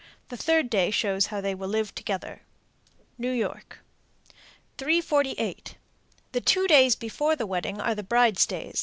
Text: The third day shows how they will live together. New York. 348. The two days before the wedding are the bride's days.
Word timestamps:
The 0.29 0.35
third 0.35 0.67
day 0.71 0.89
shows 0.89 1.27
how 1.27 1.41
they 1.41 1.53
will 1.53 1.67
live 1.67 1.93
together. 1.93 2.41
New 3.19 3.29
York. 3.29 3.81
348. 4.79 5.75
The 6.31 6.41
two 6.41 6.65
days 6.65 6.95
before 6.95 7.35
the 7.35 7.45
wedding 7.45 7.79
are 7.79 7.93
the 7.93 8.01
bride's 8.01 8.47
days. 8.47 8.79